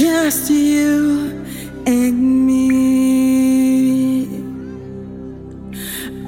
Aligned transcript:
just 0.00 0.50
you 0.50 1.44
and 1.86 2.46
me. 2.46 4.24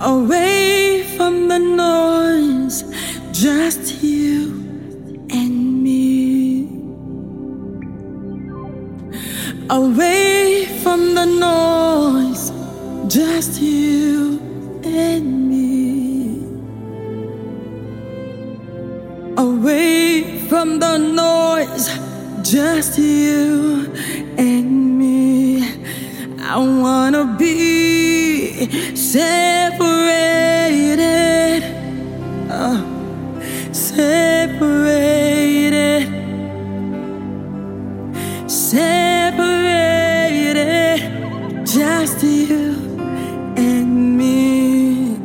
Away 0.00 1.04
from 1.16 1.48
the 1.48 1.58
noise, 1.58 2.82
just 3.32 4.02
you 4.02 4.52
and 5.30 5.82
me. 5.82 6.68
Away 9.70 10.66
from 10.82 11.14
the 11.14 11.24
noise, 11.24 12.50
just 13.06 13.62
you 13.62 14.40
and 14.84 15.48
me. 15.48 16.44
Away 19.36 20.46
from 20.48 20.78
the 20.78 20.98
noise, 20.98 21.41
just 22.42 22.98
you 22.98 23.86
and 24.36 24.98
me. 24.98 25.62
I 26.40 26.56
wanna 26.58 27.36
be 27.38 28.66
separated, 28.96 29.72
uh, 32.50 32.82
separated, 33.72 34.92
separated, 38.50 39.62
just 41.64 42.22
you 42.22 42.74
and 43.56 44.18
me. 44.18 45.16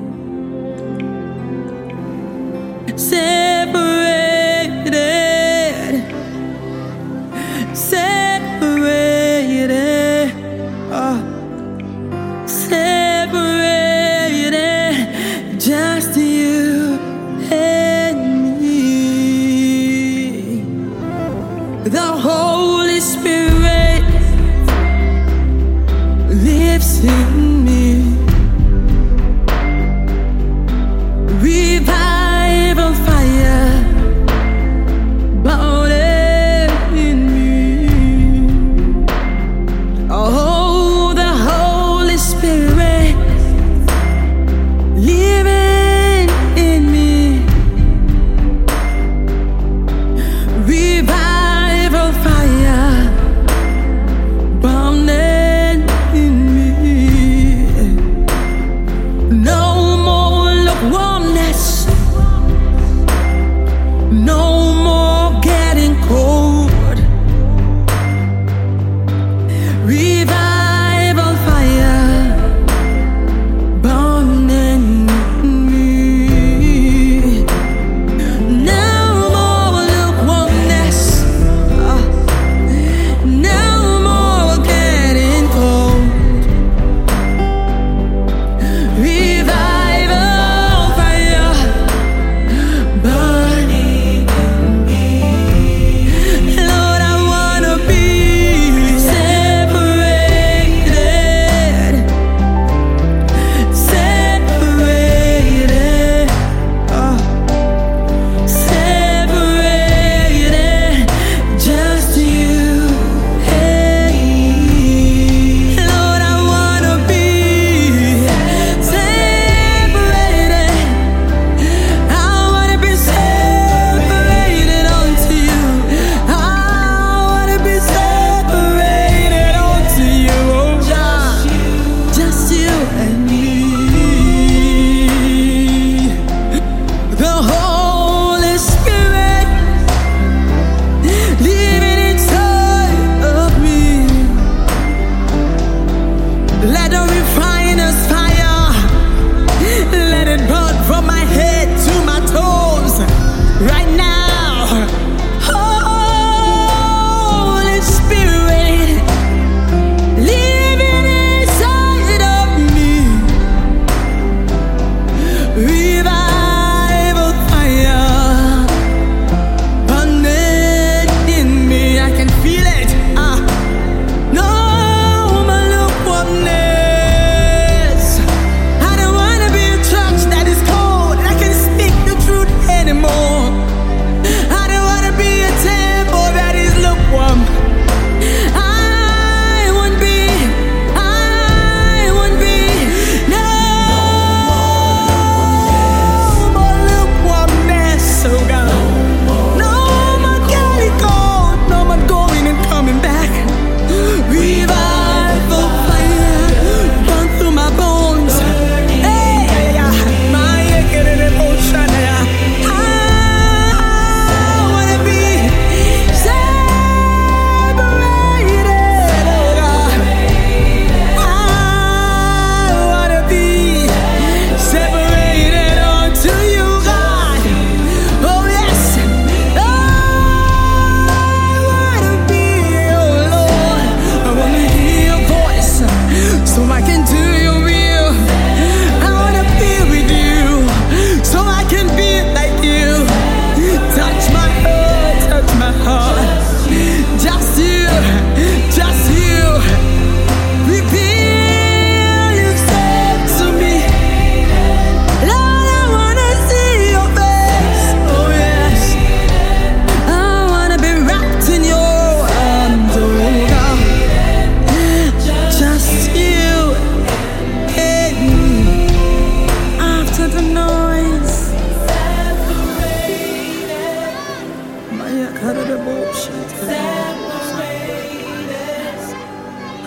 I 275.48 275.54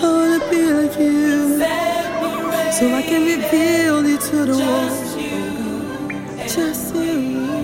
wanna 0.02 0.40
be 0.50 0.62
like 0.72 0.98
you, 0.98 1.58
so 2.72 2.84
I 2.94 3.02
can 3.02 3.22
reveal 3.26 4.06
it 4.06 4.20
to 4.30 4.36
the 4.46 4.56
world. 4.56 4.96
Just 6.48 6.94
you. 6.94 7.59